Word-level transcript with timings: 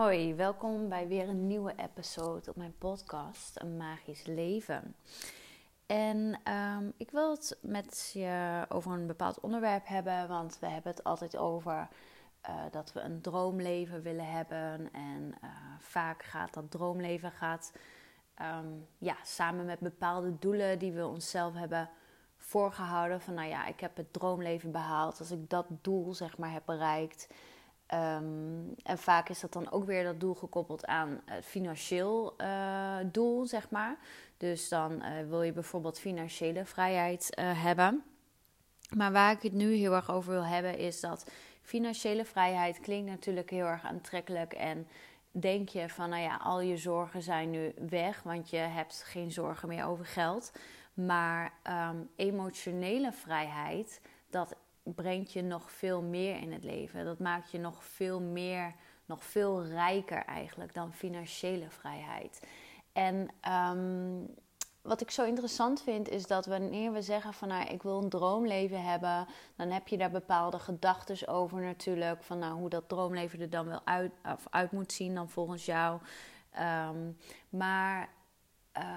Hoi, 0.00 0.34
welkom 0.34 0.88
bij 0.88 1.08
weer 1.08 1.28
een 1.28 1.46
nieuwe 1.46 1.72
episode 1.76 2.50
op 2.50 2.56
mijn 2.56 2.74
podcast 2.78 3.60
Een 3.60 3.76
Magisch 3.76 4.26
Leven. 4.26 4.94
En 5.86 6.40
ehm, 6.44 6.90
ik 6.96 7.10
wil 7.10 7.30
het 7.30 7.58
met 7.62 8.10
je 8.14 8.64
over 8.68 8.92
een 8.92 9.06
bepaald 9.06 9.40
onderwerp 9.40 9.86
hebben, 9.86 10.28
want 10.28 10.58
we 10.58 10.66
hebben 10.66 10.90
het 10.90 11.04
altijd 11.04 11.36
over 11.36 11.88
uh, 12.48 12.54
dat 12.70 12.92
we 12.92 13.00
een 13.00 13.20
droomleven 13.20 14.02
willen 14.02 14.26
hebben. 14.26 14.92
En 14.92 15.34
uh, 15.44 15.50
vaak 15.78 16.22
gaat 16.22 16.54
dat 16.54 16.70
droomleven 16.70 17.32
gaat, 17.32 17.72
um, 18.42 18.86
ja, 18.98 19.16
samen 19.22 19.64
met 19.64 19.78
bepaalde 19.78 20.38
doelen 20.38 20.78
die 20.78 20.92
we 20.92 21.06
onszelf 21.06 21.54
hebben 21.54 21.90
voorgehouden. 22.36 23.20
Van 23.20 23.34
nou 23.34 23.48
ja, 23.48 23.66
ik 23.66 23.80
heb 23.80 23.96
het 23.96 24.12
droomleven 24.12 24.70
behaald. 24.70 25.18
Als 25.18 25.30
ik 25.30 25.50
dat 25.50 25.66
doel 25.80 26.14
zeg 26.14 26.38
maar 26.38 26.52
heb 26.52 26.62
bereikt 26.66 27.28
Um, 27.94 28.74
en 28.82 28.98
vaak 28.98 29.28
is 29.28 29.40
dat 29.40 29.52
dan 29.52 29.70
ook 29.70 29.84
weer 29.84 30.04
dat 30.04 30.20
doel 30.20 30.34
gekoppeld 30.34 30.86
aan 30.86 31.20
het 31.24 31.44
financieel 31.44 32.34
uh, 32.38 32.96
doel, 33.04 33.46
zeg 33.46 33.70
maar. 33.70 33.96
Dus 34.36 34.68
dan 34.68 34.92
uh, 34.92 35.28
wil 35.28 35.42
je 35.42 35.52
bijvoorbeeld 35.52 35.98
financiële 35.98 36.64
vrijheid 36.64 37.40
hebben. 37.40 38.02
Maar 38.96 39.12
waar 39.12 39.32
ik 39.32 39.42
het 39.42 39.52
nu 39.52 39.74
heel 39.74 39.94
erg 39.94 40.10
over 40.10 40.32
wil 40.32 40.44
hebben, 40.44 40.78
is 40.78 41.00
dat 41.00 41.30
financiële 41.62 42.24
vrijheid 42.24 42.80
klinkt 42.80 43.10
natuurlijk 43.10 43.50
heel 43.50 43.66
erg 43.66 43.84
aantrekkelijk. 43.84 44.52
En 44.52 44.86
denk 45.30 45.68
je 45.68 45.88
van, 45.88 46.08
nou 46.08 46.22
ja, 46.22 46.36
al 46.36 46.60
je 46.60 46.76
zorgen 46.76 47.22
zijn 47.22 47.50
nu 47.50 47.74
weg, 47.88 48.22
want 48.22 48.50
je 48.50 48.56
hebt 48.56 49.02
geen 49.06 49.32
zorgen 49.32 49.68
meer 49.68 49.84
over 49.84 50.06
geld. 50.06 50.52
Maar 50.94 51.52
um, 51.90 52.10
emotionele 52.16 53.12
vrijheid, 53.12 54.00
dat 54.30 54.54
brengt 54.82 55.32
je 55.32 55.42
nog 55.42 55.70
veel 55.70 56.02
meer 56.02 56.36
in 56.36 56.52
het 56.52 56.64
leven. 56.64 57.04
Dat 57.04 57.18
maakt 57.18 57.50
je 57.50 57.58
nog 57.58 57.84
veel 57.84 58.20
meer, 58.20 58.74
nog 59.04 59.24
veel 59.24 59.64
rijker 59.64 60.24
eigenlijk 60.24 60.74
dan 60.74 60.92
financiële 60.92 61.70
vrijheid. 61.70 62.46
En 62.92 63.28
um, 63.48 64.34
wat 64.82 65.00
ik 65.00 65.10
zo 65.10 65.24
interessant 65.24 65.82
vind 65.82 66.08
is 66.08 66.26
dat 66.26 66.46
wanneer 66.46 66.92
we 66.92 67.02
zeggen 67.02 67.32
van 67.32 67.48
nou 67.48 67.66
ik 67.66 67.82
wil 67.82 68.02
een 68.02 68.08
droomleven 68.08 68.82
hebben, 68.82 69.26
dan 69.56 69.70
heb 69.70 69.88
je 69.88 69.98
daar 69.98 70.10
bepaalde 70.10 70.58
gedachten 70.58 71.28
over 71.28 71.60
natuurlijk. 71.60 72.22
Van 72.22 72.38
nou 72.38 72.54
hoe 72.54 72.68
dat 72.68 72.88
droomleven 72.88 73.40
er 73.40 73.50
dan 73.50 73.66
wel 73.66 73.80
uit, 73.84 74.12
of 74.22 74.46
uit 74.50 74.72
moet 74.72 74.92
zien 74.92 75.14
dan 75.14 75.28
volgens 75.28 75.64
jou. 75.64 76.00
Um, 76.88 77.16
maar 77.48 78.08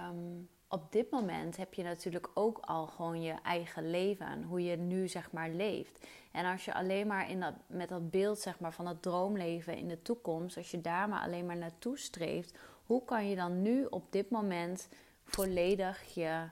um, 0.09 0.49
op 0.73 0.91
dit 0.91 1.11
moment 1.11 1.57
heb 1.57 1.73
je 1.73 1.83
natuurlijk 1.83 2.29
ook 2.33 2.57
al 2.61 2.87
gewoon 2.87 3.21
je 3.21 3.35
eigen 3.43 3.89
leven. 3.89 4.43
Hoe 4.43 4.63
je 4.63 4.77
nu 4.77 5.07
zeg 5.07 5.31
maar 5.31 5.49
leeft. 5.49 6.07
En 6.31 6.45
als 6.45 6.65
je 6.65 6.73
alleen 6.73 7.07
maar 7.07 7.29
in 7.29 7.39
dat, 7.39 7.53
met 7.67 7.89
dat 7.89 8.11
beeld 8.11 8.39
zeg 8.39 8.59
maar, 8.59 8.73
van 8.73 8.87
het 8.87 9.01
droomleven 9.01 9.77
in 9.77 9.87
de 9.87 10.01
toekomst, 10.01 10.57
als 10.57 10.71
je 10.71 10.81
daar 10.81 11.09
maar 11.09 11.21
alleen 11.21 11.45
maar 11.45 11.57
naartoe 11.57 11.97
streeft, 11.97 12.57
hoe 12.85 13.05
kan 13.05 13.29
je 13.29 13.35
dan 13.35 13.61
nu 13.61 13.85
op 13.85 14.11
dit 14.11 14.29
moment 14.29 14.87
volledig 15.23 16.13
je 16.13 16.43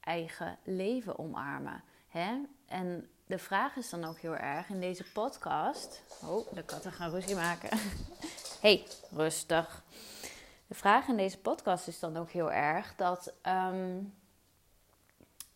eigen 0.00 0.58
leven 0.64 1.18
omarmen? 1.18 1.82
Hè? 2.08 2.38
En 2.66 3.08
de 3.26 3.38
vraag 3.38 3.76
is 3.76 3.90
dan 3.90 4.04
ook 4.04 4.18
heel 4.18 4.36
erg 4.36 4.68
in 4.68 4.80
deze 4.80 5.04
podcast. 5.12 6.02
Oh, 6.24 6.52
de 6.52 6.62
katten 6.62 6.92
gaan 6.92 7.10
ruzie 7.10 7.34
maken. 7.34 7.78
hey, 8.60 8.86
rustig. 9.10 9.82
De 10.70 10.76
vraag 10.76 11.08
in 11.08 11.16
deze 11.16 11.38
podcast 11.38 11.88
is 11.88 12.00
dan 12.00 12.16
ook 12.16 12.30
heel 12.30 12.52
erg 12.52 12.94
dat 12.96 13.34
um, 13.46 14.14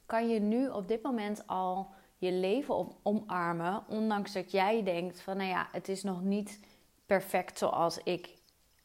kan 0.06 0.28
je 0.28 0.40
nu 0.40 0.68
op 0.68 0.88
dit 0.88 1.02
moment 1.02 1.46
al 1.46 1.88
je 2.18 2.32
leven 2.32 2.88
omarmen, 3.02 3.84
ondanks 3.88 4.32
dat 4.32 4.50
jij 4.50 4.82
denkt 4.82 5.20
van 5.20 5.36
nou 5.36 5.48
ja, 5.48 5.68
het 5.72 5.88
is 5.88 6.02
nog 6.02 6.22
niet 6.22 6.60
perfect 7.06 7.58
zoals 7.58 7.98
ik 7.98 8.34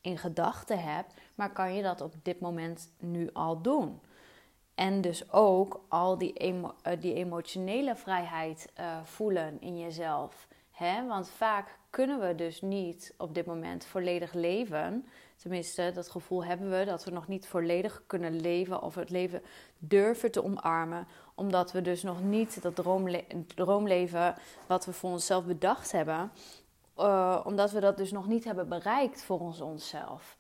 in 0.02 0.18
gedachten 0.18 0.84
heb, 0.84 1.06
maar 1.36 1.52
kan 1.52 1.76
je 1.76 1.84
dat 1.84 2.02
op 2.02 2.14
dit 2.24 2.40
moment 2.40 2.92
nu 3.00 3.30
al 3.34 3.62
doen? 3.62 4.00
En 4.76 5.02
dus 5.02 5.32
ook 5.32 5.86
al 5.88 6.18
die, 6.18 6.34
eh, 6.34 7.02
die 7.02 7.14
emotionele 7.14 7.96
vrijheid 7.96 8.72
uh, 8.80 9.04
voelen 9.04 9.62
in 9.62 9.80
jezelf. 9.80 10.48
Hè? 10.72 11.08
Want 11.08 11.30
vaak 11.30 11.78
kunnen 11.90 12.20
we 12.20 12.36
dus 12.36 12.62
niet 12.62 13.14
op 13.18 13.34
dit 13.34 13.46
moment 13.46 13.86
volledig 13.86 14.34
leven 14.34 15.06
Tenminste, 15.40 15.92
dat 15.94 16.10
gevoel 16.10 16.46
hebben 16.46 16.70
we 16.70 16.86
dat 16.86 17.04
we 17.04 17.12
nog 17.12 17.28
niet 17.28 17.48
volledig 17.48 18.04
kunnen 18.08 18.42
leven 18.42 18.82
of 18.82 18.96
het 18.96 19.10
leven 19.10 19.42
durven 19.78 20.32
te 20.32 20.44
omarmen. 20.44 21.08
Omdat 21.36 21.72
we 21.72 21.82
dus 21.82 22.04
nog 22.04 22.22
niet 22.22 22.62
dat 22.62 22.76
droomle 22.76 23.26
droomleven 23.56 24.36
wat 24.68 24.86
we 24.86 24.94
voor 24.94 25.10
onszelf 25.10 25.46
bedacht 25.46 25.92
hebben, 25.92 26.32
uh, 26.98 27.40
omdat 27.44 27.72
we 27.72 27.80
dat 27.80 27.98
dus 27.98 28.12
nog 28.12 28.28
niet 28.28 28.44
hebben 28.44 28.70
bereikt 28.70 29.24
voor 29.24 29.40
ons 29.40 29.62
onszelf. 29.62 30.38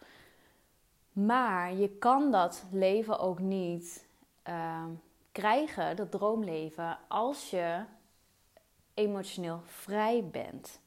Maar 1.11 1.73
je 1.73 1.89
kan 1.89 2.31
dat 2.31 2.65
leven 2.71 3.19
ook 3.19 3.39
niet 3.39 4.07
uh, 4.47 4.85
krijgen, 5.31 5.95
dat 5.95 6.11
droomleven, 6.11 6.97
als 7.07 7.49
je 7.49 7.83
emotioneel 8.93 9.61
vrij 9.63 10.25
bent. 10.31 10.79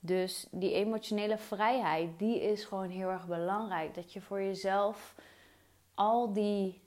Dus 0.00 0.46
die 0.50 0.72
emotionele 0.72 1.38
vrijheid, 1.38 2.18
die 2.18 2.40
is 2.42 2.64
gewoon 2.64 2.88
heel 2.88 3.08
erg 3.08 3.26
belangrijk. 3.26 3.94
Dat 3.94 4.12
je 4.12 4.20
voor 4.20 4.42
jezelf 4.42 5.14
al 5.94 6.32
die. 6.32 6.80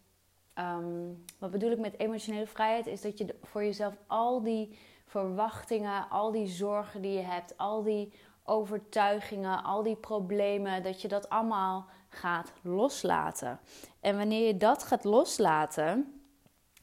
Um, 0.59 1.23
wat 1.39 1.51
bedoel 1.51 1.71
ik 1.71 1.79
met 1.79 1.99
emotionele 1.99 2.47
vrijheid? 2.47 2.87
Is 2.87 3.01
dat 3.01 3.17
je 3.17 3.35
voor 3.41 3.63
jezelf 3.63 3.93
al 4.07 4.41
die 4.41 4.77
verwachtingen, 5.05 6.09
al 6.09 6.31
die 6.31 6.47
zorgen 6.47 7.01
die 7.01 7.11
je 7.11 7.21
hebt, 7.21 7.57
al 7.57 7.83
die 7.83 8.13
overtuigingen, 8.43 9.63
al 9.63 9.83
die 9.83 9.95
problemen, 9.95 10.83
dat 10.83 11.01
je 11.01 11.07
dat 11.07 11.29
allemaal 11.29 11.85
gaat 12.09 12.53
loslaten. 12.61 13.59
En 13.99 14.17
wanneer 14.17 14.47
je 14.47 14.57
dat 14.57 14.83
gaat 14.83 15.03
loslaten, 15.03 16.22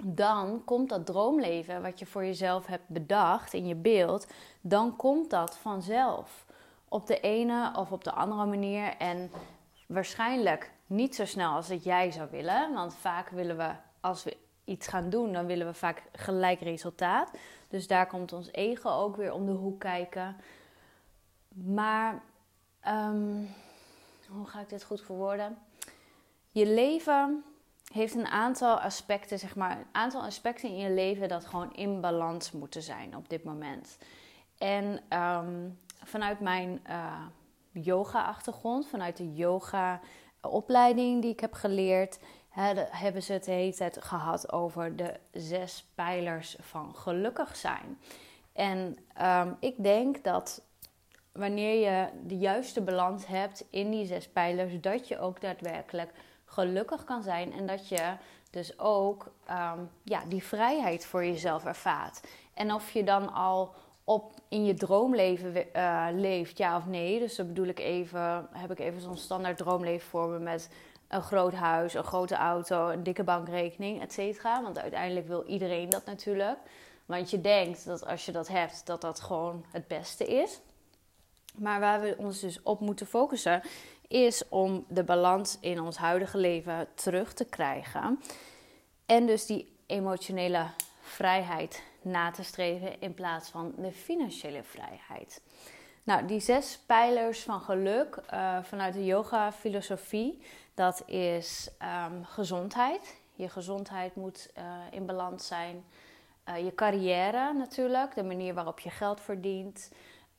dan 0.02 0.64
komt 0.64 0.88
dat 0.88 1.06
droomleven 1.06 1.82
wat 1.82 1.98
je 1.98 2.06
voor 2.06 2.24
jezelf 2.24 2.66
hebt 2.66 2.88
bedacht 2.88 3.52
in 3.52 3.66
je 3.66 3.74
beeld, 3.74 4.26
dan 4.60 4.96
komt 4.96 5.30
dat 5.30 5.56
vanzelf. 5.56 6.44
Op 6.88 7.06
de 7.06 7.20
ene 7.20 7.72
of 7.76 7.92
op 7.92 8.04
de 8.04 8.12
andere 8.12 8.46
manier. 8.46 8.96
En 8.96 9.30
waarschijnlijk 9.86 10.72
niet 10.86 11.14
zo 11.14 11.24
snel 11.24 11.52
als 11.52 11.68
dat 11.68 11.84
jij 11.84 12.10
zou 12.10 12.28
willen. 12.30 12.74
Want 12.74 12.94
vaak 12.94 13.28
willen 13.28 13.56
we, 13.56 13.70
als 14.00 14.24
we 14.24 14.36
iets 14.64 14.86
gaan 14.86 15.10
doen, 15.10 15.32
dan 15.32 15.46
willen 15.46 15.66
we 15.66 15.74
vaak 15.74 16.02
gelijk 16.12 16.60
resultaat. 16.60 17.30
Dus 17.68 17.86
daar 17.86 18.06
komt 18.06 18.32
ons 18.32 18.52
ego 18.52 18.90
ook 18.90 19.16
weer 19.16 19.32
om 19.32 19.46
de 19.46 19.52
hoek 19.52 19.80
kijken. 19.80 20.36
Maar 21.48 22.22
um, 22.88 23.48
hoe 24.28 24.46
ga 24.46 24.60
ik 24.60 24.68
dit 24.68 24.84
goed 24.84 25.00
verwoorden? 25.00 25.58
Je 26.50 26.66
leven 26.66 27.44
heeft 27.92 28.14
een 28.14 28.26
aantal 28.26 28.80
aspecten, 28.80 29.38
zeg 29.38 29.56
maar, 29.56 29.78
een 29.78 29.86
aantal 29.92 30.22
aspecten 30.22 30.68
in 30.68 30.76
je 30.76 30.90
leven 30.90 31.28
dat 31.28 31.46
gewoon 31.46 31.74
in 31.74 32.00
balans 32.00 32.52
moeten 32.52 32.82
zijn 32.82 33.16
op 33.16 33.28
dit 33.28 33.44
moment. 33.44 33.98
En 34.58 35.02
um, 35.18 35.78
vanuit 36.04 36.40
mijn 36.40 36.80
uh, 36.88 37.26
yoga-achtergrond, 37.70 38.88
vanuit 38.88 39.16
de 39.16 39.34
yoga-opleiding 39.34 41.22
die 41.22 41.32
ik 41.32 41.40
heb 41.40 41.52
geleerd, 41.52 42.18
hebben 42.90 43.22
ze 43.22 43.32
het 43.32 43.44
de 43.44 43.50
hele 43.50 43.74
tijd 43.74 44.02
gehad 44.02 44.52
over 44.52 44.96
de 44.96 45.20
zes 45.32 45.86
pijlers 45.94 46.56
van 46.60 46.94
gelukkig 46.94 47.56
zijn. 47.56 47.98
En 48.52 48.98
um, 49.22 49.56
ik 49.60 49.82
denk 49.82 50.24
dat 50.24 50.62
wanneer 51.32 51.90
je 51.90 52.08
de 52.26 52.38
juiste 52.38 52.80
balans 52.80 53.26
hebt 53.26 53.64
in 53.70 53.90
die 53.90 54.06
zes 54.06 54.28
pijlers, 54.28 54.80
dat 54.80 55.08
je 55.08 55.18
ook 55.18 55.40
daadwerkelijk 55.40 56.12
gelukkig 56.50 57.04
kan 57.04 57.22
zijn 57.22 57.52
en 57.52 57.66
dat 57.66 57.88
je 57.88 58.16
dus 58.50 58.78
ook 58.78 59.26
um, 59.50 59.90
ja, 60.02 60.22
die 60.28 60.44
vrijheid 60.44 61.06
voor 61.06 61.24
jezelf 61.24 61.64
ervaart. 61.64 62.20
En 62.54 62.74
of 62.74 62.90
je 62.90 63.04
dan 63.04 63.32
al 63.32 63.74
op, 64.04 64.32
in 64.48 64.64
je 64.64 64.74
droomleven 64.74 65.66
uh, 65.76 66.06
leeft, 66.12 66.58
ja 66.58 66.76
of 66.76 66.86
nee. 66.86 67.18
Dus 67.18 67.36
dan 67.36 67.46
bedoel 67.46 67.66
ik 67.66 67.78
even, 67.78 68.48
heb 68.52 68.70
ik 68.70 68.78
even 68.78 69.00
zo'n 69.00 69.16
standaard 69.16 69.56
droomleven 69.56 70.08
voor 70.08 70.28
me 70.28 70.38
met 70.38 70.70
een 71.08 71.22
groot 71.22 71.54
huis, 71.54 71.94
een 71.94 72.04
grote 72.04 72.34
auto, 72.34 72.88
een 72.88 73.02
dikke 73.02 73.24
bankrekening, 73.24 74.02
et 74.02 74.12
cetera. 74.12 74.62
Want 74.62 74.78
uiteindelijk 74.78 75.26
wil 75.26 75.44
iedereen 75.44 75.88
dat 75.88 76.04
natuurlijk. 76.04 76.58
Want 77.06 77.30
je 77.30 77.40
denkt 77.40 77.84
dat 77.84 78.06
als 78.06 78.26
je 78.26 78.32
dat 78.32 78.48
hebt, 78.48 78.86
dat 78.86 79.00
dat 79.00 79.20
gewoon 79.20 79.64
het 79.70 79.88
beste 79.88 80.26
is. 80.26 80.60
Maar 81.54 81.80
waar 81.80 82.00
we 82.00 82.14
ons 82.18 82.40
dus 82.40 82.62
op 82.62 82.80
moeten 82.80 83.06
focussen, 83.06 83.62
is 84.10 84.48
om 84.48 84.84
de 84.88 85.04
balans 85.04 85.58
in 85.60 85.80
ons 85.80 85.96
huidige 85.96 86.38
leven 86.38 86.88
terug 86.94 87.32
te 87.32 87.44
krijgen. 87.44 88.20
En 89.06 89.26
dus 89.26 89.46
die 89.46 89.76
emotionele 89.86 90.66
vrijheid 91.00 91.82
na 92.02 92.30
te 92.30 92.42
streven 92.42 93.00
in 93.00 93.14
plaats 93.14 93.48
van 93.48 93.72
de 93.76 93.92
financiële 93.92 94.62
vrijheid. 94.62 95.42
Nou, 96.02 96.26
die 96.26 96.40
zes 96.40 96.78
pijlers 96.86 97.42
van 97.42 97.60
geluk 97.60 98.22
uh, 98.32 98.62
vanuit 98.62 98.94
de 98.94 99.04
yoga-filosofie, 99.04 100.42
dat 100.74 101.02
is 101.06 101.70
um, 102.08 102.24
gezondheid. 102.24 103.20
Je 103.34 103.48
gezondheid 103.48 104.14
moet 104.14 104.50
uh, 104.58 104.64
in 104.90 105.06
balans 105.06 105.46
zijn. 105.46 105.84
Uh, 106.48 106.64
je 106.64 106.74
carrière 106.74 107.52
natuurlijk, 107.52 108.14
de 108.14 108.22
manier 108.22 108.54
waarop 108.54 108.80
je 108.80 108.90
geld 108.90 109.20
verdient. 109.20 109.90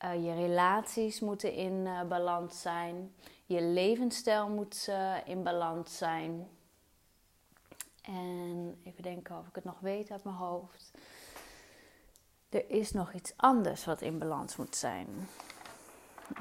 Je 0.02 0.34
relaties 0.34 1.20
moeten 1.20 1.54
in 1.54 1.88
balans 2.08 2.62
zijn. 2.62 3.14
Je 3.52 3.62
levensstijl 3.62 4.50
moet 4.50 4.86
uh, 4.90 5.28
in 5.28 5.44
balans 5.44 5.98
zijn. 5.98 6.50
En 8.02 8.80
even 8.84 9.04
denken 9.04 9.38
of 9.38 9.48
ik 9.48 9.56
het 9.56 9.64
nog 9.64 9.80
weet 9.80 10.12
uit 10.12 10.24
mijn 10.24 10.36
hoofd. 10.36 10.92
Er 12.50 12.70
is 12.70 12.92
nog 12.92 13.14
iets 13.14 13.34
anders 13.36 13.86
wat 13.86 14.02
in 14.02 14.18
balans 14.18 14.56
moet 14.56 14.76
zijn. 14.76 15.08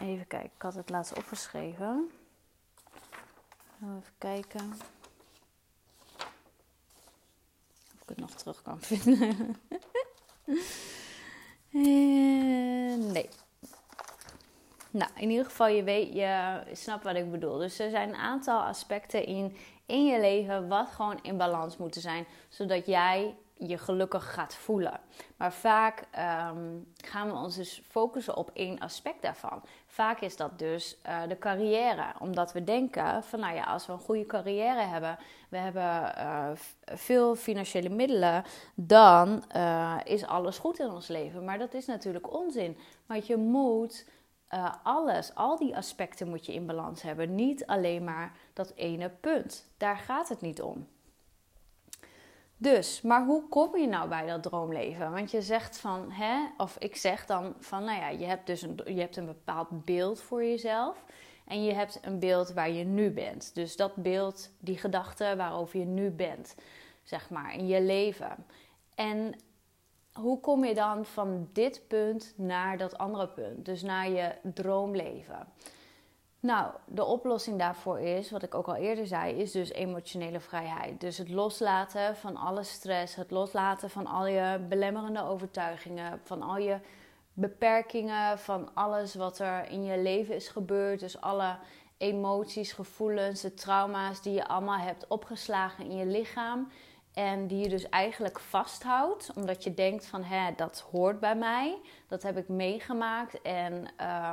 Even 0.00 0.26
kijken, 0.26 0.50
ik 0.54 0.62
had 0.62 0.74
het 0.74 0.90
laatst 0.90 1.16
opgeschreven. 1.16 2.10
Even 3.82 4.14
kijken. 4.18 4.72
Of 7.94 8.00
ik 8.02 8.08
het 8.08 8.18
nog 8.18 8.30
terug 8.30 8.62
kan 8.62 8.80
vinden. 8.80 9.56
nee. 13.12 13.28
Nou, 14.90 15.10
in 15.16 15.30
ieder 15.30 15.44
geval, 15.44 15.66
je 15.66 15.82
weet, 15.82 16.12
je 16.12 16.60
snapt 16.72 17.04
wat 17.04 17.14
ik 17.14 17.30
bedoel. 17.30 17.58
Dus 17.58 17.78
er 17.78 17.90
zijn 17.90 18.08
een 18.08 18.14
aantal 18.14 18.60
aspecten 18.60 19.26
in, 19.26 19.56
in 19.86 20.06
je 20.06 20.20
leven 20.20 20.68
wat 20.68 20.88
gewoon 20.88 21.18
in 21.22 21.36
balans 21.36 21.76
moeten 21.76 22.00
zijn, 22.00 22.26
zodat 22.48 22.86
jij 22.86 23.34
je 23.66 23.78
gelukkig 23.78 24.32
gaat 24.32 24.54
voelen. 24.54 25.00
Maar 25.36 25.52
vaak 25.52 26.04
ehm, 26.10 26.78
gaan 27.04 27.26
we 27.26 27.34
ons 27.34 27.56
dus 27.56 27.82
focussen 27.88 28.36
op 28.36 28.50
één 28.54 28.78
aspect 28.78 29.22
daarvan. 29.22 29.62
Vaak 29.86 30.20
is 30.20 30.36
dat 30.36 30.58
dus 30.58 30.96
uh, 31.06 31.22
de 31.28 31.38
carrière. 31.38 32.12
Omdat 32.18 32.52
we 32.52 32.64
denken 32.64 33.22
van 33.22 33.40
nou 33.40 33.54
ja, 33.54 33.64
als 33.64 33.86
we 33.86 33.92
een 33.92 33.98
goede 33.98 34.26
carrière 34.26 34.82
hebben, 34.82 35.18
we 35.48 35.56
hebben 35.56 36.14
uh, 36.18 36.50
veel 36.84 37.34
financiële 37.34 37.88
middelen, 37.88 38.44
dan 38.74 39.44
uh, 39.56 39.96
is 40.04 40.26
alles 40.26 40.58
goed 40.58 40.78
in 40.78 40.90
ons 40.90 41.08
leven. 41.08 41.44
Maar 41.44 41.58
dat 41.58 41.74
is 41.74 41.86
natuurlijk 41.86 42.34
onzin. 42.34 42.78
Want 43.06 43.26
je 43.26 43.36
moet 43.36 44.06
alles, 44.82 45.34
al 45.34 45.58
die 45.58 45.76
aspecten 45.76 46.28
moet 46.28 46.46
je 46.46 46.54
in 46.54 46.66
balans 46.66 47.02
hebben. 47.02 47.34
Niet 47.34 47.66
alleen 47.66 48.04
maar 48.04 48.32
dat 48.52 48.72
ene 48.74 49.08
punt. 49.08 49.68
Daar 49.76 49.96
gaat 49.96 50.28
het 50.28 50.40
niet 50.40 50.62
om. 50.62 50.86
Dus, 52.56 53.02
maar 53.02 53.24
hoe 53.24 53.48
kom 53.48 53.76
je 53.76 53.86
nou 53.86 54.08
bij 54.08 54.26
dat 54.26 54.42
droomleven? 54.42 55.12
Want 55.12 55.30
je 55.30 55.42
zegt 55.42 55.78
van, 55.78 56.10
hè, 56.10 56.46
of 56.56 56.76
ik 56.78 56.96
zeg 56.96 57.26
dan 57.26 57.54
van, 57.58 57.84
nou 57.84 57.98
ja, 57.98 58.08
je 58.08 58.24
hebt 58.24 58.46
dus 58.46 58.62
een, 58.62 58.80
je 58.84 59.00
hebt 59.00 59.16
een 59.16 59.26
bepaald 59.26 59.84
beeld 59.84 60.20
voor 60.20 60.44
jezelf. 60.44 61.04
En 61.46 61.64
je 61.64 61.74
hebt 61.74 61.98
een 62.02 62.18
beeld 62.18 62.52
waar 62.52 62.70
je 62.70 62.84
nu 62.84 63.10
bent. 63.10 63.54
Dus 63.54 63.76
dat 63.76 63.94
beeld, 63.94 64.50
die 64.58 64.78
gedachte 64.78 65.34
waarover 65.36 65.78
je 65.78 65.84
nu 65.84 66.10
bent, 66.10 66.54
zeg 67.02 67.30
maar, 67.30 67.54
in 67.54 67.66
je 67.66 67.82
leven. 67.82 68.46
En 68.94 69.34
hoe 70.12 70.40
kom 70.40 70.64
je 70.64 70.74
dan 70.74 71.04
van 71.04 71.48
dit 71.52 71.82
punt 71.88 72.32
naar 72.36 72.78
dat 72.78 72.98
andere 72.98 73.28
punt? 73.28 73.64
Dus 73.64 73.82
naar 73.82 74.10
je 74.10 74.32
droomleven. 74.42 75.46
Nou, 76.40 76.72
de 76.86 77.04
oplossing 77.04 77.58
daarvoor 77.58 78.00
is, 78.00 78.30
wat 78.30 78.42
ik 78.42 78.54
ook 78.54 78.66
al 78.66 78.74
eerder 78.74 79.06
zei, 79.06 79.34
is 79.34 79.52
dus 79.52 79.72
emotionele 79.72 80.40
vrijheid. 80.40 81.00
Dus 81.00 81.18
het 81.18 81.28
loslaten 81.28 82.16
van 82.16 82.36
alle 82.36 82.62
stress, 82.62 83.14
het 83.14 83.30
loslaten 83.30 83.90
van 83.90 84.06
al 84.06 84.26
je 84.26 84.66
belemmerende 84.68 85.22
overtuigingen, 85.22 86.20
van 86.22 86.42
al 86.42 86.56
je 86.56 86.78
beperkingen, 87.32 88.38
van 88.38 88.74
alles 88.74 89.14
wat 89.14 89.38
er 89.38 89.68
in 89.68 89.84
je 89.84 89.98
leven 89.98 90.34
is 90.34 90.48
gebeurd. 90.48 91.00
Dus 91.00 91.20
alle 91.20 91.56
emoties, 91.96 92.72
gevoelens, 92.72 93.40
de 93.40 93.54
trauma's 93.54 94.22
die 94.22 94.32
je 94.32 94.48
allemaal 94.48 94.78
hebt 94.78 95.06
opgeslagen 95.08 95.84
in 95.84 95.96
je 95.96 96.06
lichaam. 96.06 96.68
En 97.20 97.46
die 97.46 97.58
je 97.58 97.68
dus 97.68 97.88
eigenlijk 97.88 98.40
vasthoudt, 98.40 99.32
omdat 99.34 99.64
je 99.64 99.74
denkt 99.74 100.06
van 100.06 100.22
hè, 100.22 100.52
dat 100.56 100.84
hoort 100.90 101.20
bij 101.20 101.36
mij, 101.36 101.78
dat 102.08 102.22
heb 102.22 102.36
ik 102.36 102.48
meegemaakt 102.48 103.42
en 103.42 103.72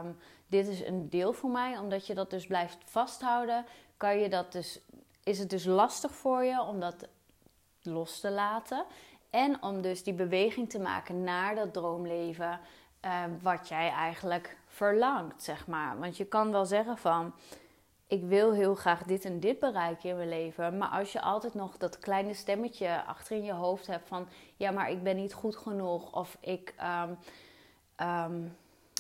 um, 0.04 0.18
dit 0.48 0.68
is 0.68 0.86
een 0.86 1.10
deel 1.10 1.34
voor 1.34 1.50
mij. 1.50 1.78
Omdat 1.78 2.08
je 2.08 2.14
dat 2.14 2.30
dus 2.30 2.48
blijft 2.48 2.78
vasthouden, 2.86 3.66
kan 3.98 4.18
je 4.18 4.30
dat 4.30 4.52
dus, 4.52 4.80
is 5.24 5.40
het 5.40 5.50
dus 5.50 5.66
lastig 5.66 6.12
voor 6.12 6.44
je 6.44 6.62
om 6.62 6.80
dat 6.80 7.08
los 7.82 8.20
te 8.20 8.32
laten. 8.32 8.86
En 9.30 9.64
om 9.64 9.82
dus 9.82 10.04
die 10.04 10.14
beweging 10.14 10.70
te 10.70 10.80
maken 10.80 11.24
naar 11.24 11.56
dat 11.56 11.74
droomleven 11.74 12.60
uh, 13.06 13.24
wat 13.42 13.68
jij 13.68 13.90
eigenlijk 13.90 14.58
verlangt, 14.68 15.44
zeg 15.44 15.68
maar. 15.68 16.00
Want 16.00 16.18
je 16.18 16.26
kan 16.26 16.52
wel 16.52 16.66
zeggen 16.66 16.98
van 16.98 17.34
ik 18.08 18.24
wil 18.24 18.54
heel 18.54 18.76
graag 18.76 19.04
dit 19.04 19.26
en 19.26 19.40
dit 19.40 19.60
bereiken 19.60 20.10
in 20.10 20.16
mijn 20.16 20.30
leven. 20.30 20.78
Maar 20.78 20.90
als 20.90 21.12
je 21.12 21.22
altijd 21.22 21.54
nog 21.54 21.78
dat 21.78 22.00
kleine 22.00 22.34
stemmetje 22.34 23.04
achter 23.06 23.36
in 23.36 23.44
je 23.44 23.54
hoofd 23.54 23.88
hebt 23.88 24.08
van 24.08 24.28
ja, 24.56 24.72
maar 24.72 24.92
ik 24.92 25.04
ben 25.04 25.16
niet 25.16 25.34
goed 25.34 25.56
genoeg. 25.56 26.16
Of 26.16 26.38
ik, 26.40 26.74
um, 27.04 27.18
um, 28.08 28.58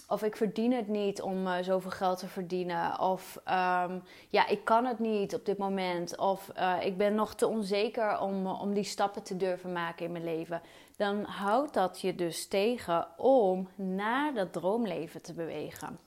of 0.07 0.23
ik 0.23 0.35
verdien 0.35 0.73
het 0.73 0.87
niet 0.87 1.21
om 1.21 1.47
uh, 1.47 1.55
zoveel 1.61 1.91
geld 1.91 2.19
te 2.19 2.27
verdienen. 2.27 2.99
Of 2.99 3.35
um, 3.35 4.03
ja, 4.29 4.47
ik 4.47 4.63
kan 4.63 4.85
het 4.85 4.99
niet 4.99 5.35
op 5.35 5.45
dit 5.45 5.57
moment. 5.57 6.17
Of 6.17 6.51
uh, 6.57 6.77
ik 6.81 6.97
ben 6.97 7.15
nog 7.15 7.33
te 7.35 7.47
onzeker 7.47 8.19
om, 8.19 8.47
om 8.47 8.73
die 8.73 8.83
stappen 8.83 9.23
te 9.23 9.37
durven 9.37 9.71
maken 9.71 10.05
in 10.05 10.11
mijn 10.11 10.23
leven. 10.23 10.61
Dan 10.95 11.23
houdt 11.23 11.73
dat 11.73 12.01
je 12.01 12.15
dus 12.15 12.47
tegen 12.47 13.07
om 13.17 13.69
naar 13.75 14.33
dat 14.33 14.53
droomleven 14.53 15.21
te 15.21 15.33
bewegen. 15.33 15.99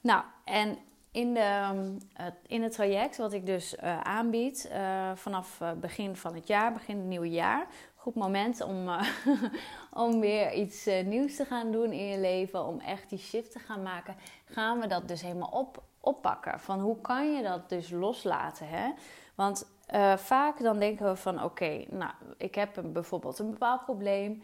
Nou, 0.00 0.22
en 0.44 0.78
in, 1.12 1.34
de, 1.34 1.96
in 2.46 2.62
het 2.62 2.72
traject 2.72 3.16
wat 3.16 3.32
ik 3.32 3.46
dus 3.46 3.74
uh, 3.74 4.00
aanbied 4.00 4.70
uh, 4.72 5.10
vanaf 5.14 5.60
uh, 5.60 5.72
begin 5.72 6.16
van 6.16 6.34
het 6.34 6.46
jaar, 6.46 6.72
begin 6.72 6.96
het 6.96 7.06
nieuwe 7.06 7.30
jaar. 7.30 7.66
Goed 7.94 8.14
moment 8.14 8.60
om, 8.60 8.90
om 10.06 10.20
weer 10.20 10.52
iets 10.52 10.88
nieuws 11.04 11.36
te 11.36 11.44
gaan 11.44 11.72
doen 11.72 11.92
in 11.92 12.06
je 12.06 12.18
leven, 12.18 12.66
om 12.66 12.80
echt 12.80 13.08
die 13.08 13.18
shift 13.18 13.52
te 13.52 13.58
gaan 13.58 13.82
maken. 13.82 14.16
Gaan 14.44 14.80
we 14.80 14.86
dat 14.86 15.08
dus 15.08 15.22
helemaal 15.22 15.50
op, 15.52 15.82
oppakken. 16.00 16.60
Van 16.60 16.80
hoe 16.80 17.00
kan 17.00 17.32
je 17.32 17.42
dat 17.42 17.68
dus 17.68 17.90
loslaten? 17.90 18.68
Hè? 18.68 18.92
Want 19.34 19.70
vaak 20.16 20.62
dan 20.62 20.78
denken 20.78 21.06
we 21.06 21.16
van 21.16 21.42
oké, 21.42 21.84
nou 21.90 22.12
ik 22.36 22.54
heb 22.54 22.82
bijvoorbeeld 22.84 23.38
een 23.38 23.50
bepaald 23.50 23.84
probleem. 23.84 24.42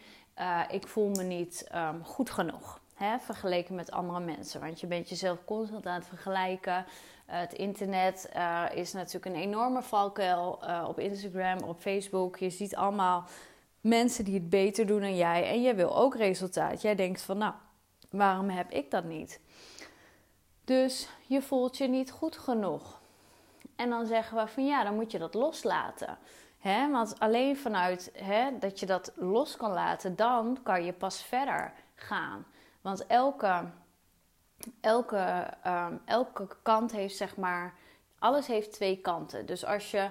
ik 0.71 0.89
voel 0.89 1.09
me 1.09 1.23
niet 1.23 1.71
um, 1.75 2.05
goed 2.05 2.31
genoeg. 2.31 2.81
Hè, 2.97 3.19
vergeleken 3.19 3.75
met 3.75 3.91
andere 3.91 4.21
mensen. 4.21 4.61
Want 4.61 4.81
je 4.81 4.87
bent 4.87 5.09
jezelf 5.09 5.45
constant 5.45 5.87
aan 5.87 5.95
het 5.95 6.07
vergelijken. 6.07 6.75
Uh, 6.77 6.85
het 7.27 7.53
internet 7.53 8.31
uh, 8.37 8.65
is 8.75 8.93
natuurlijk 8.93 9.35
een 9.35 9.43
enorme 9.43 9.83
valkuil. 9.83 10.59
Uh, 10.63 10.85
op 10.89 10.99
Instagram, 10.99 11.59
op 11.59 11.81
Facebook. 11.81 12.37
Je 12.37 12.51
ziet 12.51 12.77
allemaal 12.77 13.25
mensen 13.81 14.25
die 14.25 14.35
het 14.35 14.51
beter 14.51 14.87
doen 14.87 15.01
dan 15.01 15.17
jij. 15.17 15.49
En 15.49 15.63
jij 15.63 15.77
wil 15.77 15.97
ook 15.97 16.17
resultaat. 16.17 16.83
Jij 16.83 16.95
denkt 16.95 17.23
van, 17.23 17.39
nou, 17.39 17.55
waarom 18.11 18.49
heb 18.49 18.71
ik 18.71 18.91
dat 18.91 19.05
niet? 19.05 19.41
Dus 20.65 21.09
je 21.27 21.43
voelt 21.43 21.77
je 21.77 21.89
niet 21.89 22.11
goed 22.11 22.37
genoeg. 22.37 23.01
En 23.77 23.91
dan 23.91 24.07
zeggen 24.07 24.39
we 24.39 24.47
van 24.47 24.67
ja, 24.67 24.85
dan 24.85 24.95
moet 24.95 25.13
je 25.13 25.19
dat 25.19 25.35
loslaten. 25.35 26.19
Want 26.91 27.19
alleen 27.19 27.57
vanuit 27.57 28.13
dat 28.61 28.81
je 28.81 28.87
dat 28.87 29.13
los 29.15 29.57
kan 29.57 29.73
laten, 29.73 30.17
dan 30.17 30.59
kan 30.63 30.85
je 30.85 30.93
pas 30.93 31.23
verder 31.23 31.73
gaan. 31.95 32.47
Want 32.87 33.07
elke, 33.07 33.65
elke, 34.81 35.47
um, 35.67 36.01
elke 36.05 36.49
kant 36.63 36.93
heeft 36.93 37.17
zeg 37.17 37.37
maar. 37.37 37.75
Alles 38.19 38.47
heeft 38.47 38.73
twee 38.73 39.01
kanten. 39.01 39.47
Dus 39.47 39.65
als 39.65 39.91
je, 39.91 40.11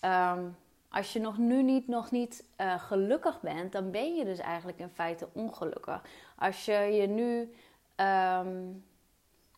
um, 0.00 0.56
als 0.90 1.12
je 1.12 1.20
nog 1.20 1.38
nu 1.38 1.62
niet, 1.62 1.88
nog 1.88 2.10
niet 2.10 2.44
uh, 2.60 2.80
gelukkig 2.80 3.40
bent, 3.40 3.72
dan 3.72 3.90
ben 3.90 4.14
je 4.14 4.24
dus 4.24 4.38
eigenlijk 4.38 4.78
in 4.78 4.88
feite 4.88 5.28
ongelukkig. 5.32 6.02
Als 6.38 6.64
je 6.64 6.72
je 6.72 7.06
nu. 7.06 7.54
Um, 7.96 8.84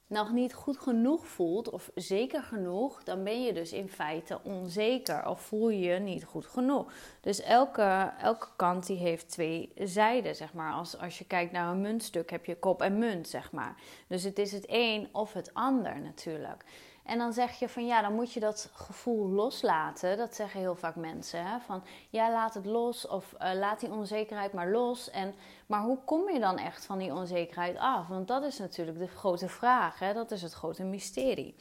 nog 0.06 0.32
niet 0.32 0.54
goed 0.54 0.78
genoeg 0.78 1.26
voelt 1.26 1.70
of 1.70 1.90
zeker 1.94 2.42
genoeg, 2.42 3.02
dan 3.04 3.24
ben 3.24 3.42
je 3.42 3.52
dus 3.52 3.72
in 3.72 3.88
feite 3.88 4.40
onzeker 4.42 5.28
of 5.28 5.40
voel 5.40 5.68
je 5.68 5.78
je 5.78 5.98
niet 5.98 6.24
goed 6.24 6.46
genoeg. 6.46 6.92
Dus 7.20 7.40
elke, 7.40 8.12
elke 8.18 8.48
kant 8.56 8.86
die 8.86 8.96
heeft 8.96 9.28
twee 9.28 9.72
zijden, 9.74 10.36
zeg 10.36 10.52
maar. 10.52 10.72
Als, 10.72 10.98
als 10.98 11.18
je 11.18 11.26
kijkt 11.26 11.52
naar 11.52 11.70
een 11.70 11.80
muntstuk 11.80 12.30
heb 12.30 12.44
je 12.44 12.58
kop 12.58 12.82
en 12.82 12.98
munt, 12.98 13.28
zeg 13.28 13.52
maar. 13.52 13.74
Dus 14.06 14.22
het 14.22 14.38
is 14.38 14.52
het 14.52 14.64
een 14.68 15.08
of 15.12 15.32
het 15.32 15.54
ander 15.54 16.00
natuurlijk. 16.00 16.64
En 17.06 17.18
dan 17.18 17.32
zeg 17.32 17.58
je 17.58 17.68
van 17.68 17.86
ja, 17.86 18.02
dan 18.02 18.14
moet 18.14 18.32
je 18.32 18.40
dat 18.40 18.70
gevoel 18.72 19.28
loslaten. 19.28 20.16
Dat 20.16 20.34
zeggen 20.34 20.60
heel 20.60 20.74
vaak 20.74 20.96
mensen. 20.96 21.46
Hè? 21.46 21.58
Van 21.58 21.82
ja, 22.10 22.30
laat 22.30 22.54
het 22.54 22.66
los 22.66 23.06
of 23.06 23.34
uh, 23.42 23.52
laat 23.54 23.80
die 23.80 23.90
onzekerheid 23.90 24.52
maar 24.52 24.70
los. 24.70 25.10
En, 25.10 25.34
maar 25.66 25.82
hoe 25.82 25.98
kom 26.04 26.30
je 26.30 26.40
dan 26.40 26.58
echt 26.58 26.84
van 26.84 26.98
die 26.98 27.14
onzekerheid 27.14 27.76
af? 27.76 28.08
Want 28.08 28.28
dat 28.28 28.42
is 28.42 28.58
natuurlijk 28.58 28.98
de 28.98 29.06
grote 29.06 29.48
vraag. 29.48 29.98
Hè? 29.98 30.12
Dat 30.12 30.30
is 30.30 30.42
het 30.42 30.52
grote 30.52 30.84
mysterie. 30.84 31.54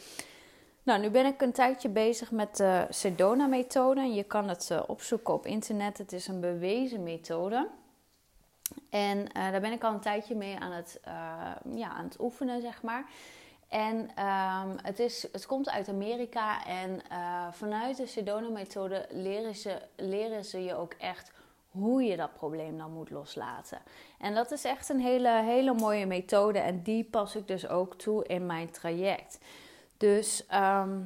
Nou, 0.83 1.01
nu 1.01 1.09
ben 1.09 1.25
ik 1.25 1.41
een 1.41 1.51
tijdje 1.51 1.89
bezig 1.89 2.31
met 2.31 2.55
de 2.57 2.85
Sedona-methode. 2.89 4.01
Je 4.01 4.23
kan 4.23 4.47
het 4.47 4.69
uh, 4.71 4.81
opzoeken 4.87 5.33
op 5.33 5.45
internet. 5.45 5.97
Het 5.97 6.13
is 6.13 6.27
een 6.27 6.39
bewezen 6.39 7.03
methode. 7.03 7.69
En 8.89 9.17
uh, 9.17 9.51
daar 9.51 9.61
ben 9.61 9.71
ik 9.71 9.83
al 9.83 9.93
een 9.93 9.99
tijdje 9.99 10.35
mee 10.35 10.59
aan 10.59 10.71
het, 10.71 10.99
ja, 11.73 11.89
aan 11.89 12.03
het 12.03 12.19
oefenen, 12.19 12.61
zeg 12.61 12.81
maar. 12.81 13.05
En 13.67 13.95
um, 13.97 14.75
het, 14.81 14.99
is, 14.99 15.27
het 15.31 15.45
komt 15.45 15.69
uit 15.69 15.89
Amerika 15.89 16.65
en 16.65 17.01
uh, 17.11 17.47
vanuit 17.51 17.97
de 17.97 18.05
Sedona-methode 18.05 19.05
leren 19.09 19.55
ze, 19.55 19.81
leren 19.95 20.45
ze 20.45 20.63
je 20.63 20.75
ook 20.75 20.93
echt 20.93 21.31
hoe 21.71 22.03
je 22.03 22.17
dat 22.17 22.33
probleem 22.33 22.77
dan 22.77 22.91
moet 22.91 23.09
loslaten. 23.09 23.81
En 24.19 24.33
dat 24.33 24.51
is 24.51 24.63
echt 24.63 24.89
een 24.89 24.99
hele, 24.99 25.29
hele 25.29 25.73
mooie 25.73 26.05
methode 26.05 26.59
en 26.59 26.81
die 26.81 27.03
pas 27.03 27.35
ik 27.35 27.47
dus 27.47 27.67
ook 27.67 27.95
toe 27.95 28.25
in 28.25 28.45
mijn 28.45 28.71
traject. 28.71 29.39
Dus 29.97 30.45
ehm, 30.47 30.99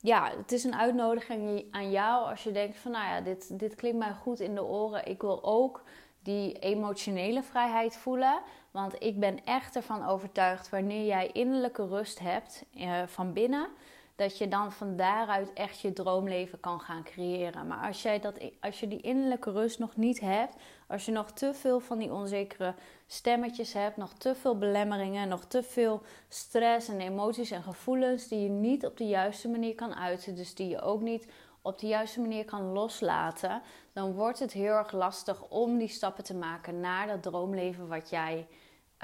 ja, 0.00 0.30
het 0.36 0.52
is 0.52 0.64
een 0.64 0.76
uitnodiging 0.76 1.64
aan 1.70 1.90
jou 1.90 2.28
als 2.30 2.44
je 2.44 2.52
denkt 2.52 2.76
van 2.76 2.90
nou 2.90 3.04
ja, 3.04 3.20
dit, 3.20 3.58
dit 3.58 3.74
klinkt 3.74 3.98
mij 3.98 4.12
goed 4.12 4.40
in 4.40 4.54
de 4.54 4.64
oren. 4.64 5.06
Ik 5.06 5.20
wil 5.20 5.44
ook 5.44 5.82
die 6.20 6.58
emotionele 6.58 7.42
vrijheid 7.42 7.96
voelen. 7.96 8.40
Want 8.76 9.02
ik 9.02 9.20
ben 9.20 9.44
echt 9.44 9.76
ervan 9.76 10.06
overtuigd 10.06 10.68
wanneer 10.68 11.06
jij 11.06 11.30
innerlijke 11.32 11.86
rust 11.86 12.18
hebt 12.18 12.64
eh, 12.74 13.02
van 13.06 13.32
binnen 13.32 13.68
dat 14.16 14.38
je 14.38 14.48
dan 14.48 14.72
van 14.72 14.96
daaruit 14.96 15.52
echt 15.52 15.80
je 15.80 15.92
droomleven 15.92 16.60
kan 16.60 16.80
gaan 16.80 17.02
creëren. 17.02 17.66
Maar 17.66 17.86
als, 17.86 18.02
jij 18.02 18.20
dat, 18.20 18.38
als 18.60 18.80
je 18.80 18.88
die 18.88 19.00
innerlijke 19.00 19.50
rust 19.50 19.78
nog 19.78 19.96
niet 19.96 20.20
hebt, 20.20 20.54
als 20.86 21.04
je 21.04 21.12
nog 21.12 21.30
te 21.30 21.54
veel 21.54 21.80
van 21.80 21.98
die 21.98 22.12
onzekere 22.12 22.74
stemmetjes 23.06 23.72
hebt, 23.72 23.96
nog 23.96 24.12
te 24.12 24.34
veel 24.34 24.58
belemmeringen, 24.58 25.28
nog 25.28 25.44
te 25.44 25.62
veel 25.62 26.02
stress 26.28 26.88
en 26.88 27.00
emoties 27.00 27.50
en 27.50 27.62
gevoelens 27.62 28.28
die 28.28 28.40
je 28.40 28.48
niet 28.48 28.86
op 28.86 28.96
de 28.96 29.06
juiste 29.06 29.48
manier 29.48 29.74
kan 29.74 29.94
uiten, 29.94 30.34
dus 30.34 30.54
die 30.54 30.68
je 30.68 30.80
ook 30.80 31.00
niet 31.00 31.26
op 31.62 31.78
de 31.78 31.86
juiste 31.86 32.20
manier 32.20 32.44
kan 32.44 32.72
loslaten, 32.72 33.62
dan 33.92 34.12
wordt 34.12 34.38
het 34.38 34.52
heel 34.52 34.74
erg 34.74 34.92
lastig 34.92 35.42
om 35.48 35.78
die 35.78 35.88
stappen 35.88 36.24
te 36.24 36.34
maken 36.34 36.80
naar 36.80 37.06
dat 37.06 37.22
droomleven 37.22 37.88
wat 37.88 38.10
jij 38.10 38.46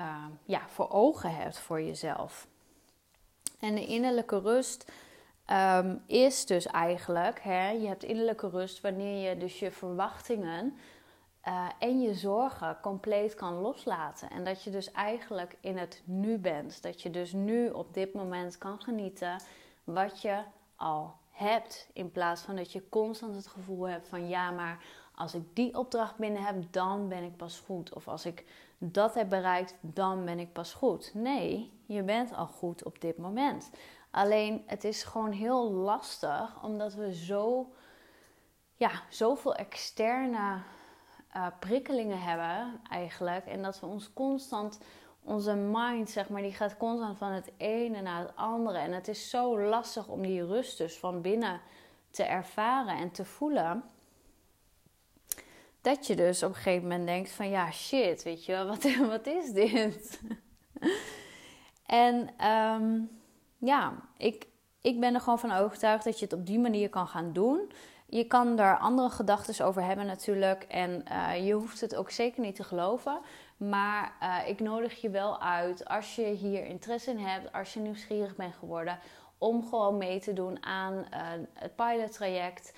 uh, 0.00 0.24
ja, 0.44 0.68
voor 0.68 0.90
ogen 0.90 1.34
hebt 1.34 1.58
voor 1.58 1.82
jezelf. 1.82 2.46
En 3.60 3.74
de 3.74 3.86
innerlijke 3.86 4.38
rust 4.38 4.92
um, 5.50 6.02
is 6.06 6.46
dus 6.46 6.66
eigenlijk, 6.66 7.40
hè, 7.40 7.70
je 7.70 7.86
hebt 7.86 8.02
innerlijke 8.02 8.48
rust 8.48 8.80
wanneer 8.80 9.28
je 9.28 9.38
dus 9.38 9.58
je 9.58 9.70
verwachtingen 9.70 10.78
uh, 11.48 11.68
en 11.78 12.00
je 12.00 12.14
zorgen 12.14 12.78
compleet 12.80 13.34
kan 13.34 13.54
loslaten. 13.54 14.30
En 14.30 14.44
dat 14.44 14.62
je 14.62 14.70
dus 14.70 14.92
eigenlijk 14.92 15.56
in 15.60 15.78
het 15.78 16.02
nu 16.04 16.38
bent. 16.38 16.82
Dat 16.82 17.02
je 17.02 17.10
dus 17.10 17.32
nu 17.32 17.70
op 17.70 17.94
dit 17.94 18.14
moment 18.14 18.58
kan 18.58 18.82
genieten 18.82 19.42
wat 19.84 20.22
je 20.22 20.42
al 20.76 21.14
hebt. 21.30 21.88
In 21.92 22.10
plaats 22.10 22.42
van 22.42 22.56
dat 22.56 22.72
je 22.72 22.88
constant 22.88 23.34
het 23.34 23.46
gevoel 23.46 23.88
hebt 23.88 24.08
van 24.08 24.28
ja, 24.28 24.50
maar 24.50 24.84
als 25.14 25.34
ik 25.34 25.42
die 25.52 25.78
opdracht 25.78 26.16
binnen 26.16 26.42
heb, 26.42 26.72
dan 26.72 27.08
ben 27.08 27.22
ik 27.22 27.36
pas 27.36 27.62
goed. 27.66 27.94
Of 27.94 28.08
als 28.08 28.26
ik 28.26 28.44
dat 28.84 29.14
heb 29.14 29.28
bereikt, 29.28 29.74
dan 29.80 30.24
ben 30.24 30.38
ik 30.38 30.52
pas 30.52 30.72
goed. 30.72 31.10
Nee, 31.14 31.72
je 31.86 32.02
bent 32.02 32.34
al 32.34 32.46
goed 32.46 32.84
op 32.84 33.00
dit 33.00 33.18
moment. 33.18 33.70
Alleen 34.10 34.62
het 34.66 34.84
is 34.84 35.02
gewoon 35.02 35.30
heel 35.30 35.70
lastig 35.70 36.62
omdat 36.62 36.94
we 36.94 37.14
zo, 37.14 37.72
ja, 38.76 38.90
zoveel 39.08 39.54
externe 39.54 40.62
uh, 41.36 41.46
prikkelingen 41.58 42.20
hebben 42.20 42.80
eigenlijk. 42.90 43.46
En 43.46 43.62
dat 43.62 43.80
we 43.80 43.86
ons 43.86 44.12
constant, 44.12 44.78
onze 45.22 45.54
mind 45.54 46.10
zeg 46.10 46.28
maar, 46.28 46.42
die 46.42 46.52
gaat 46.52 46.76
constant 46.76 47.18
van 47.18 47.32
het 47.32 47.52
ene 47.56 48.00
naar 48.00 48.20
het 48.20 48.36
andere. 48.36 48.78
En 48.78 48.92
het 48.92 49.08
is 49.08 49.30
zo 49.30 49.60
lastig 49.60 50.08
om 50.08 50.22
die 50.22 50.46
rust 50.46 50.78
dus 50.78 50.98
van 50.98 51.20
binnen 51.20 51.60
te 52.10 52.24
ervaren 52.24 52.96
en 52.96 53.10
te 53.10 53.24
voelen. 53.24 53.84
Dat 55.82 56.06
je 56.06 56.16
dus 56.16 56.42
op 56.42 56.48
een 56.48 56.54
gegeven 56.54 56.88
moment 56.88 57.06
denkt 57.06 57.30
van 57.30 57.48
ja 57.48 57.70
shit, 57.70 58.22
weet 58.22 58.44
je 58.44 58.64
wat, 58.70 58.96
wat 58.96 59.26
is 59.26 59.50
dit? 59.50 60.20
en 61.86 62.30
ehm, 62.36 63.00
ja, 63.58 63.92
ik, 64.16 64.46
ik 64.80 65.00
ben 65.00 65.14
er 65.14 65.20
gewoon 65.20 65.38
van 65.38 65.52
overtuigd 65.52 66.04
dat 66.04 66.18
je 66.18 66.24
het 66.24 66.34
op 66.34 66.46
die 66.46 66.58
manier 66.58 66.88
kan 66.88 67.06
gaan 67.06 67.32
doen. 67.32 67.72
Je 68.06 68.24
kan 68.24 68.56
daar 68.56 68.78
andere 68.78 69.10
gedachten 69.10 69.66
over 69.66 69.84
hebben 69.84 70.06
natuurlijk. 70.06 70.62
En 70.62 71.04
uh, 71.10 71.46
je 71.46 71.52
hoeft 71.52 71.80
het 71.80 71.96
ook 71.96 72.10
zeker 72.10 72.42
niet 72.42 72.54
te 72.54 72.64
geloven. 72.64 73.20
Maar 73.56 74.12
uh, 74.22 74.48
ik 74.48 74.60
nodig 74.60 75.00
je 75.00 75.10
wel 75.10 75.40
uit, 75.40 75.88
als 75.88 76.14
je 76.14 76.24
hier 76.24 76.64
interesse 76.64 77.10
in 77.10 77.18
hebt, 77.18 77.52
als 77.52 77.74
je 77.74 77.80
nieuwsgierig 77.80 78.36
bent 78.36 78.54
geworden, 78.54 78.98
om 79.38 79.68
gewoon 79.68 79.96
mee 79.96 80.20
te 80.20 80.32
doen 80.32 80.64
aan 80.64 80.94
uh, 80.94 81.06
het 81.54 81.76
pilot 81.76 82.12
traject. 82.12 82.72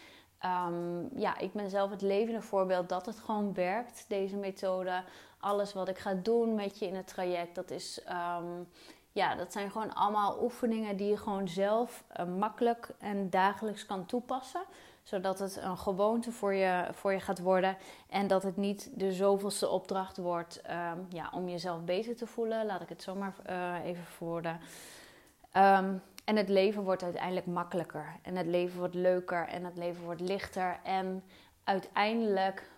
Um, 0.44 1.08
ja, 1.14 1.38
ik 1.38 1.52
ben 1.52 1.70
zelf 1.70 1.90
het 1.90 2.02
levende 2.02 2.42
voorbeeld 2.42 2.88
dat 2.88 3.06
het 3.06 3.18
gewoon 3.18 3.54
werkt, 3.54 4.04
deze 4.08 4.36
methode. 4.36 5.02
Alles 5.38 5.72
wat 5.72 5.88
ik 5.88 5.98
ga 5.98 6.14
doen 6.14 6.54
met 6.54 6.78
je 6.78 6.86
in 6.86 6.94
het 6.94 7.06
traject, 7.06 7.54
dat 7.54 7.70
is 7.70 8.00
um, 8.08 8.68
ja, 9.12 9.34
dat 9.34 9.52
zijn 9.52 9.70
gewoon 9.70 9.94
allemaal 9.94 10.42
oefeningen 10.42 10.96
die 10.96 11.08
je 11.08 11.16
gewoon 11.16 11.48
zelf 11.48 12.04
uh, 12.20 12.26
makkelijk 12.26 12.88
en 12.98 13.30
dagelijks 13.30 13.86
kan 13.86 14.06
toepassen. 14.06 14.62
Zodat 15.02 15.38
het 15.38 15.56
een 15.56 15.78
gewoonte 15.78 16.32
voor 16.32 16.54
je, 16.54 16.88
voor 16.92 17.12
je 17.12 17.20
gaat 17.20 17.40
worden. 17.40 17.76
En 18.08 18.26
dat 18.26 18.42
het 18.42 18.56
niet 18.56 18.90
de 18.94 19.12
zoveelste 19.12 19.68
opdracht 19.68 20.16
wordt 20.16 20.62
um, 20.70 21.06
ja, 21.08 21.30
om 21.32 21.48
jezelf 21.48 21.84
beter 21.84 22.16
te 22.16 22.26
voelen. 22.26 22.66
Laat 22.66 22.80
ik 22.80 22.88
het 22.88 23.02
zomaar 23.02 23.34
uh, 23.50 23.84
even 23.84 24.04
verwoorden. 24.04 24.60
Um, 25.56 26.02
en 26.24 26.36
het 26.36 26.48
leven 26.48 26.82
wordt 26.82 27.02
uiteindelijk 27.02 27.46
makkelijker. 27.46 28.16
En 28.22 28.36
het 28.36 28.46
leven 28.46 28.78
wordt 28.78 28.94
leuker. 28.94 29.48
En 29.48 29.64
het 29.64 29.76
leven 29.76 30.04
wordt 30.04 30.20
lichter. 30.20 30.80
En 30.82 31.24
uiteindelijk 31.64 32.70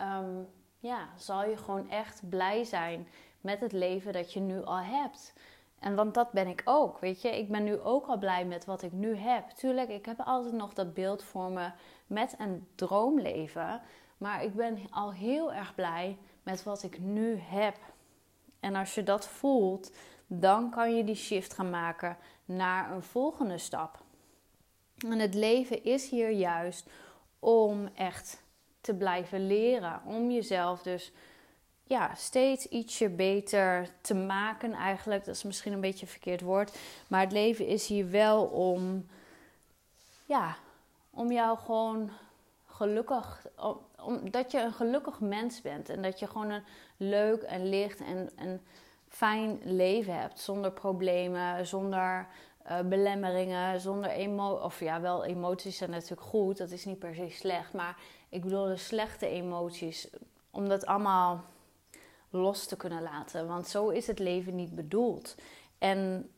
um, 0.00 0.48
ja, 0.78 1.08
zal 1.16 1.44
je 1.44 1.56
gewoon 1.56 1.90
echt 1.90 2.28
blij 2.28 2.64
zijn 2.64 3.08
met 3.40 3.60
het 3.60 3.72
leven 3.72 4.12
dat 4.12 4.32
je 4.32 4.40
nu 4.40 4.64
al 4.64 4.80
hebt. 4.80 5.32
En 5.78 5.94
want 5.94 6.14
dat 6.14 6.32
ben 6.32 6.46
ik 6.46 6.62
ook, 6.64 6.98
weet 6.98 7.22
je. 7.22 7.38
Ik 7.38 7.48
ben 7.48 7.64
nu 7.64 7.80
ook 7.80 8.06
al 8.06 8.18
blij 8.18 8.44
met 8.44 8.64
wat 8.64 8.82
ik 8.82 8.92
nu 8.92 9.16
heb. 9.16 9.48
Tuurlijk, 9.48 9.88
ik 9.88 10.06
heb 10.06 10.20
altijd 10.20 10.54
nog 10.54 10.74
dat 10.74 10.94
beeld 10.94 11.22
voor 11.22 11.50
me 11.50 11.70
met 12.06 12.34
een 12.38 12.66
droomleven. 12.74 13.80
Maar 14.18 14.44
ik 14.44 14.54
ben 14.54 14.78
al 14.90 15.12
heel 15.12 15.52
erg 15.52 15.74
blij 15.74 16.18
met 16.42 16.62
wat 16.62 16.82
ik 16.82 16.98
nu 16.98 17.36
heb. 17.36 17.76
En 18.60 18.74
als 18.74 18.94
je 18.94 19.02
dat 19.02 19.28
voelt, 19.28 19.92
dan 20.40 20.70
kan 20.70 20.96
je 20.96 21.04
die 21.04 21.14
shift 21.14 21.54
gaan 21.54 21.70
maken 21.70 22.16
naar 22.44 22.92
een 22.92 23.02
volgende 23.02 23.58
stap. 23.58 24.02
En 24.98 25.18
het 25.18 25.34
leven 25.34 25.84
is 25.84 26.10
hier 26.10 26.30
juist 26.30 26.86
om 27.38 27.88
echt 27.94 28.42
te 28.80 28.94
blijven 28.94 29.46
leren. 29.46 30.02
Om 30.06 30.30
jezelf 30.30 30.82
dus 30.82 31.12
ja, 31.84 32.14
steeds 32.14 32.66
ietsje 32.66 33.08
beter 33.08 33.88
te 34.00 34.14
maken 34.14 34.72
eigenlijk. 34.72 35.24
Dat 35.24 35.34
is 35.34 35.42
misschien 35.42 35.72
een 35.72 35.80
beetje 35.80 36.06
een 36.06 36.12
verkeerd 36.12 36.40
woord. 36.40 36.78
Maar 37.08 37.20
het 37.20 37.32
leven 37.32 37.66
is 37.66 37.86
hier 37.86 38.10
wel 38.10 38.44
om, 38.44 39.06
ja, 40.26 40.56
om 41.10 41.32
jou 41.32 41.58
gewoon 41.58 42.10
gelukkig, 42.66 43.46
om, 44.04 44.30
dat 44.30 44.50
je 44.50 44.60
een 44.60 44.72
gelukkig 44.72 45.20
mens 45.20 45.60
bent. 45.60 45.88
En 45.88 46.02
dat 46.02 46.18
je 46.18 46.26
gewoon 46.26 46.50
een 46.50 46.64
leuk 46.96 47.42
en 47.42 47.68
licht 47.68 48.00
en, 48.00 48.30
en 48.36 48.60
fijn 49.12 49.60
leven 49.64 50.20
hebt. 50.20 50.40
Zonder 50.40 50.72
problemen, 50.72 51.66
zonder 51.66 52.26
uh, 52.70 52.80
belemmeringen, 52.80 53.80
zonder 53.80 54.10
emoties. 54.10 54.64
Of 54.64 54.80
ja, 54.80 55.00
wel 55.00 55.24
emoties 55.24 55.76
zijn 55.76 55.90
natuurlijk 55.90 56.20
goed. 56.20 56.58
Dat 56.58 56.70
is 56.70 56.84
niet 56.84 56.98
per 56.98 57.14
se 57.14 57.28
slecht. 57.30 57.72
Maar 57.72 57.96
ik 58.28 58.42
bedoel 58.42 58.64
de 58.64 58.76
slechte 58.76 59.26
emoties. 59.26 60.08
Om 60.50 60.68
dat 60.68 60.86
allemaal 60.86 61.44
los 62.30 62.66
te 62.66 62.76
kunnen 62.76 63.02
laten. 63.02 63.46
Want 63.46 63.68
zo 63.68 63.88
is 63.88 64.06
het 64.06 64.18
leven 64.18 64.56
niet 64.56 64.74
bedoeld. 64.74 65.34
En 65.78 66.30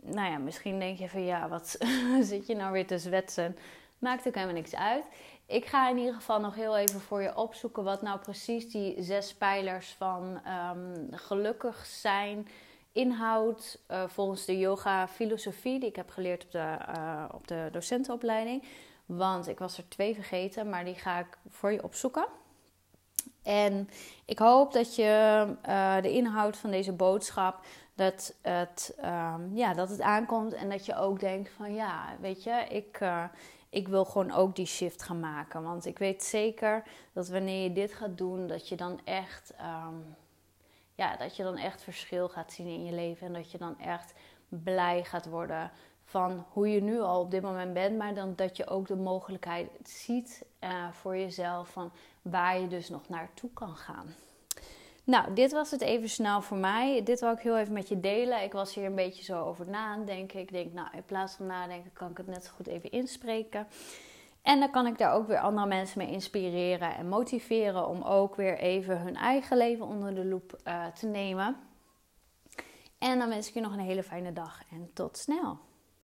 nou 0.00 0.30
ja, 0.30 0.38
misschien 0.38 0.78
denk 0.78 0.98
je 0.98 1.08
van 1.08 1.24
ja, 1.24 1.48
wat 1.48 1.78
zit 2.20 2.46
je 2.46 2.54
nou 2.54 2.72
weer 2.72 2.86
te 2.86 2.98
zwetsen? 2.98 3.56
Maakt 3.98 4.26
ook 4.26 4.34
helemaal 4.34 4.54
niks 4.54 4.74
uit. 4.74 5.04
Ik 5.46 5.66
ga 5.66 5.90
in 5.90 5.98
ieder 5.98 6.14
geval 6.14 6.40
nog 6.40 6.54
heel 6.54 6.76
even 6.76 7.00
voor 7.00 7.22
je 7.22 7.36
opzoeken 7.36 7.84
wat 7.84 8.02
nou 8.02 8.18
precies 8.18 8.70
die 8.70 9.02
zes 9.02 9.34
pijlers 9.34 9.94
van 9.98 10.40
um, 10.74 11.08
gelukkig 11.10 11.86
zijn 11.86 12.48
inhoudt 12.92 13.78
uh, 13.90 14.02
volgens 14.06 14.44
de 14.44 14.58
yoga 14.58 15.08
filosofie 15.08 15.80
die 15.80 15.88
ik 15.88 15.96
heb 15.96 16.10
geleerd 16.10 16.44
op 16.44 16.50
de, 16.50 16.76
uh, 16.98 17.24
op 17.32 17.48
de 17.48 17.68
docentenopleiding. 17.72 18.64
Want 19.04 19.48
ik 19.48 19.58
was 19.58 19.78
er 19.78 19.88
twee 19.88 20.14
vergeten, 20.14 20.68
maar 20.68 20.84
die 20.84 20.94
ga 20.94 21.18
ik 21.18 21.38
voor 21.48 21.72
je 21.72 21.82
opzoeken. 21.82 22.26
En 23.42 23.90
ik 24.24 24.38
hoop 24.38 24.72
dat 24.72 24.94
je 24.94 25.46
uh, 25.68 26.02
de 26.02 26.12
inhoud 26.12 26.56
van 26.56 26.70
deze 26.70 26.92
boodschap, 26.92 27.60
dat 27.94 28.34
het, 28.42 28.98
um, 29.04 29.56
ja, 29.56 29.74
dat 29.74 29.88
het 29.88 30.00
aankomt 30.00 30.52
en 30.52 30.70
dat 30.70 30.86
je 30.86 30.96
ook 30.96 31.20
denkt 31.20 31.50
van 31.56 31.74
ja, 31.74 32.16
weet 32.20 32.42
je, 32.42 32.66
ik, 32.68 33.00
ik 33.76 33.88
wil 33.88 34.04
gewoon 34.04 34.30
ook 34.30 34.56
die 34.56 34.66
shift 34.66 35.02
gaan 35.02 35.20
maken. 35.20 35.62
Want 35.62 35.86
ik 35.86 35.98
weet 35.98 36.24
zeker 36.24 36.82
dat 37.12 37.28
wanneer 37.28 37.62
je 37.62 37.72
dit 37.72 37.92
gaat 37.92 38.18
doen, 38.18 38.46
dat 38.46 38.68
je 38.68 38.76
dan 38.76 39.00
echt, 39.04 39.52
um, 39.60 40.16
ja, 40.94 41.16
dat 41.16 41.36
je 41.36 41.42
dan 41.42 41.56
echt 41.56 41.82
verschil 41.82 42.28
gaat 42.28 42.52
zien 42.52 42.66
in 42.66 42.84
je 42.84 42.92
leven. 42.92 43.26
En 43.26 43.32
dat 43.32 43.50
je 43.50 43.58
dan 43.58 43.78
echt 43.78 44.14
blij 44.48 45.04
gaat 45.04 45.26
worden 45.26 45.70
van 46.04 46.46
hoe 46.48 46.70
je 46.70 46.82
nu 46.82 47.00
al 47.00 47.20
op 47.20 47.30
dit 47.30 47.42
moment 47.42 47.72
bent, 47.72 47.98
maar 47.98 48.14
dan 48.14 48.34
dat 48.34 48.56
je 48.56 48.66
ook 48.66 48.86
de 48.86 48.96
mogelijkheid 48.96 49.68
ziet 49.82 50.44
uh, 50.60 50.90
voor 50.92 51.16
jezelf 51.16 51.68
van 51.68 51.92
waar 52.22 52.60
je 52.60 52.68
dus 52.68 52.88
nog 52.88 53.08
naartoe 53.08 53.50
kan 53.52 53.76
gaan. 53.76 54.14
Nou, 55.06 55.34
dit 55.34 55.52
was 55.52 55.70
het 55.70 55.80
even 55.80 56.08
snel 56.08 56.42
voor 56.42 56.56
mij. 56.56 57.02
Dit 57.02 57.20
wil 57.20 57.32
ik 57.32 57.38
heel 57.38 57.56
even 57.56 57.72
met 57.72 57.88
je 57.88 58.00
delen. 58.00 58.42
Ik 58.42 58.52
was 58.52 58.74
hier 58.74 58.84
een 58.84 58.94
beetje 58.94 59.22
zo 59.22 59.44
over 59.44 59.68
na 59.70 59.96
denken. 59.96 60.40
Ik 60.40 60.52
denk, 60.52 60.72
nou, 60.72 60.88
in 60.92 61.04
plaats 61.04 61.34
van 61.34 61.46
nadenken 61.46 61.92
kan 61.92 62.10
ik 62.10 62.16
het 62.16 62.26
net 62.26 62.44
zo 62.44 62.50
goed 62.54 62.66
even 62.66 62.90
inspreken. 62.90 63.66
En 64.42 64.60
dan 64.60 64.70
kan 64.70 64.86
ik 64.86 64.98
daar 64.98 65.12
ook 65.12 65.26
weer 65.26 65.38
andere 65.38 65.66
mensen 65.66 65.98
mee 65.98 66.10
inspireren 66.10 66.96
en 66.96 67.08
motiveren 67.08 67.88
om 67.88 68.02
ook 68.02 68.34
weer 68.34 68.58
even 68.58 69.00
hun 69.00 69.16
eigen 69.16 69.56
leven 69.56 69.86
onder 69.86 70.14
de 70.14 70.24
loep 70.24 70.58
eh, 70.64 70.86
te 70.86 71.06
nemen. 71.06 71.56
En 72.98 73.18
dan 73.18 73.28
wens 73.28 73.48
ik 73.48 73.54
je 73.54 73.60
nog 73.60 73.72
een 73.72 73.78
hele 73.78 74.02
fijne 74.02 74.32
dag 74.32 74.62
en 74.70 74.90
tot 74.94 75.16
snel. 75.16 75.58